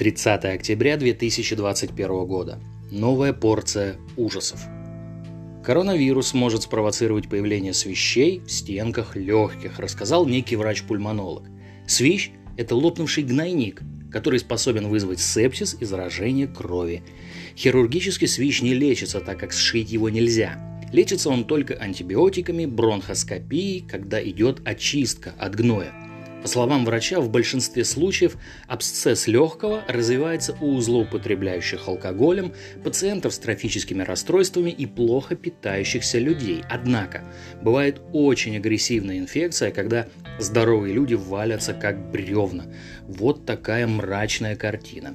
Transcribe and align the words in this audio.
30 0.00 0.46
октября 0.46 0.96
2021 0.96 2.24
года. 2.24 2.58
Новая 2.90 3.34
порция 3.34 3.98
ужасов. 4.16 4.58
Коронавирус 5.62 6.32
может 6.32 6.62
спровоцировать 6.62 7.28
появление 7.28 7.74
свищей 7.74 8.38
в 8.38 8.50
стенках 8.50 9.14
легких, 9.14 9.78
рассказал 9.78 10.24
некий 10.24 10.56
врач-пульмонолог. 10.56 11.42
Свищ– 11.86 12.30
это 12.56 12.76
лопнувший 12.76 13.24
гнойник, 13.24 13.82
который 14.10 14.38
способен 14.38 14.88
вызвать 14.88 15.20
сепсис 15.20 15.76
и 15.78 15.84
заражение 15.84 16.48
крови. 16.48 17.02
Хирургический 17.54 18.26
свищ 18.26 18.62
не 18.62 18.72
лечится, 18.72 19.20
так 19.20 19.38
как 19.38 19.52
сшить 19.52 19.90
его 19.90 20.08
нельзя. 20.08 20.80
Лечится 20.94 21.28
он 21.28 21.44
только 21.44 21.74
антибиотиками, 21.74 22.64
бронхоскопией, 22.64 23.86
когда 23.86 24.18
идет 24.24 24.66
очистка 24.66 25.34
от 25.38 25.56
гноя. 25.56 25.92
По 26.42 26.48
словам 26.48 26.86
врача, 26.86 27.20
в 27.20 27.30
большинстве 27.30 27.84
случаев 27.84 28.36
абсцесс 28.66 29.26
легкого 29.26 29.84
развивается 29.88 30.56
у 30.60 30.80
злоупотребляющих 30.80 31.86
алкоголем, 31.86 32.54
пациентов 32.82 33.34
с 33.34 33.38
трофическими 33.38 34.02
расстройствами 34.02 34.70
и 34.70 34.86
плохо 34.86 35.36
питающихся 35.36 36.18
людей. 36.18 36.64
Однако, 36.70 37.24
бывает 37.60 38.00
очень 38.12 38.56
агрессивная 38.56 39.18
инфекция, 39.18 39.70
когда 39.70 40.06
здоровые 40.38 40.94
люди 40.94 41.14
валятся 41.14 41.74
как 41.74 42.10
бревна. 42.10 42.64
Вот 43.06 43.44
такая 43.44 43.86
мрачная 43.86 44.56
картина. 44.56 45.14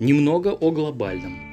Немного 0.00 0.48
о 0.48 0.72
глобальном. 0.72 1.47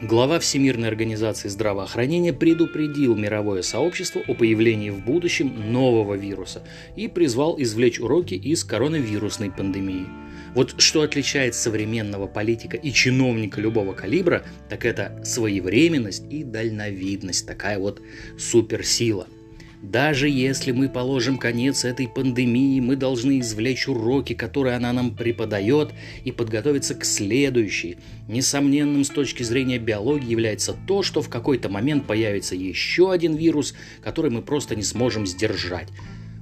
Глава 0.00 0.38
Всемирной 0.38 0.86
организации 0.86 1.48
здравоохранения 1.48 2.32
предупредил 2.32 3.16
мировое 3.16 3.62
сообщество 3.62 4.22
о 4.28 4.34
появлении 4.34 4.90
в 4.90 5.04
будущем 5.04 5.72
нового 5.72 6.14
вируса 6.14 6.62
и 6.94 7.08
призвал 7.08 7.60
извлечь 7.60 7.98
уроки 7.98 8.34
из 8.34 8.62
коронавирусной 8.62 9.50
пандемии. 9.50 10.06
Вот 10.54 10.80
что 10.80 11.02
отличает 11.02 11.56
современного 11.56 12.28
политика 12.28 12.76
и 12.76 12.92
чиновника 12.92 13.60
любого 13.60 13.92
калибра, 13.92 14.44
так 14.68 14.84
это 14.84 15.20
своевременность 15.24 16.22
и 16.30 16.44
дальновидность, 16.44 17.44
такая 17.44 17.80
вот 17.80 18.00
суперсила– 18.38 19.26
даже 19.82 20.28
если 20.28 20.72
мы 20.72 20.88
положим 20.88 21.38
конец 21.38 21.84
этой 21.84 22.08
пандемии, 22.08 22.80
мы 22.80 22.96
должны 22.96 23.38
извлечь 23.38 23.86
уроки, 23.86 24.32
которые 24.34 24.74
она 24.74 24.92
нам 24.92 25.14
преподает, 25.14 25.90
и 26.24 26.32
подготовиться 26.32 26.96
к 26.96 27.04
следующей. 27.04 27.98
Несомненным 28.26 29.04
с 29.04 29.08
точки 29.08 29.44
зрения 29.44 29.78
биологии 29.78 30.30
является 30.30 30.72
то, 30.72 31.02
что 31.02 31.22
в 31.22 31.28
какой-то 31.28 31.68
момент 31.68 32.06
появится 32.06 32.56
еще 32.56 33.12
один 33.12 33.36
вирус, 33.36 33.74
который 34.02 34.32
мы 34.32 34.42
просто 34.42 34.74
не 34.74 34.82
сможем 34.82 35.26
сдержать. 35.26 35.88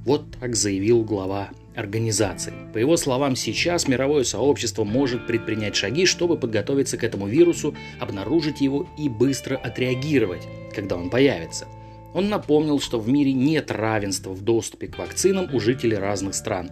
Вот 0.07 0.31
так 0.41 0.57
заявил 0.57 1.03
глава 1.03 1.51
организации. 1.75 2.55
По 2.73 2.79
его 2.79 2.97
словам, 2.97 3.37
сейчас 3.37 3.87
мировое 3.87 4.25
сообщество 4.25 4.85
может 4.85 5.27
предпринять 5.27 5.77
шаги, 5.77 6.07
чтобы 6.07 6.39
подготовиться 6.39 6.97
к 6.97 7.05
этому 7.05 7.27
вирусу, 7.27 7.75
обнаружить 8.01 8.63
его 8.63 8.89
и 8.99 9.11
быстро 9.11 9.57
отреагировать, 9.57 10.49
когда 10.75 10.97
он 10.97 11.11
появится– 11.11 11.67
он 12.17 12.31
напомнил, 12.31 12.81
что 12.81 12.99
в 12.99 13.11
мире 13.11 13.35
нет 13.35 13.71
равенства 13.71 14.31
в 14.31 14.41
доступе 14.41 14.87
к 14.87 14.97
вакцинам 14.97 15.55
у 15.55 15.61
жителей 15.61 15.99
разных 15.99 16.35
стран. 16.35 16.71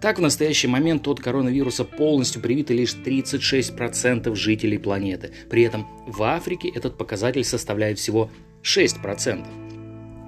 Так, 0.00 0.18
в 0.18 0.22
настоящий 0.22 0.66
момент 0.66 1.06
от 1.08 1.20
коронавируса 1.20 1.84
полностью 1.84 2.40
привиты 2.40 2.72
лишь 2.72 2.94
36% 2.94 4.34
жителей 4.34 4.78
планеты. 4.78 5.32
При 5.50 5.62
этом 5.62 5.86
в 6.06 6.22
Африке 6.22 6.70
этот 6.74 6.96
показатель 6.96 7.44
составляет 7.44 7.98
всего 7.98 8.30
6%. 8.62 9.67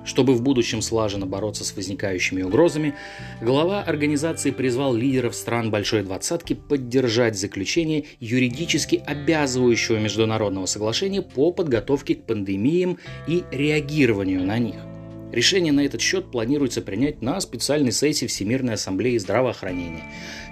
Чтобы 0.05 0.35
в 0.35 0.43
будущем 0.43 0.83
слаженно 0.83 1.27
бороться 1.27 1.65
с 1.65 1.75
возникающими 1.75 2.43
угрозами, 2.43 2.95
глава 3.41 3.83
организации 3.83 4.51
призвал 4.51 4.95
лидеров 4.95 5.35
стран 5.35 5.71
Большой 5.71 6.03
Двадцатки 6.03 6.55
поддержать 6.55 7.39
заключение 7.39 8.05
юридически 8.19 9.03
обязывающего 9.07 9.99
международного 9.99 10.67
соглашения 10.67 11.23
по 11.23 11.53
подготовке 11.53 12.15
к 12.15 12.25
пандемиям 12.25 12.99
и 13.27 13.45
реагированию 13.51 14.45
на 14.45 14.59
них. 14.59 14.90
Решение 15.33 15.73
на 15.73 15.81
этот 15.81 16.01
счет 16.01 16.31
планируется 16.31 16.83
принять 16.83 17.23
на 17.23 17.41
специальной 17.41 17.93
сессии 17.93 18.27
Всемирной 18.27 18.75
ассамблеи 18.75 19.17
здравоохранения. 19.19 20.03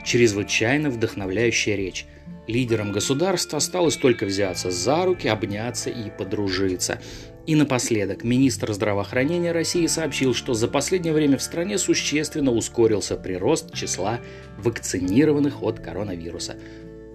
Чрезвычайно 0.04 0.90
вдохновляющая 0.90 1.74
речь. 1.74 2.06
Лидерам 2.46 2.92
государства 2.92 3.58
осталось 3.58 3.96
только 3.96 4.24
взяться 4.24 4.70
за 4.70 5.04
руки, 5.04 5.28
обняться 5.28 5.90
и 5.90 6.10
подружиться. 6.10 7.00
И 7.46 7.54
напоследок, 7.54 8.24
министр 8.24 8.72
здравоохранения 8.72 9.52
России 9.52 9.86
сообщил, 9.86 10.34
что 10.34 10.54
за 10.54 10.68
последнее 10.68 11.12
время 11.12 11.38
в 11.38 11.42
стране 11.42 11.76
существенно 11.76 12.52
ускорился 12.52 13.16
прирост 13.16 13.74
числа 13.74 14.20
вакцинированных 14.58 15.62
от 15.62 15.80
коронавируса. 15.80 16.56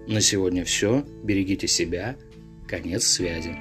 На 0.06 0.20
сегодня 0.20 0.64
все. 0.64 1.04
Берегите 1.22 1.66
себя. 1.66 2.16
Конец 2.68 3.04
связи. 3.06 3.56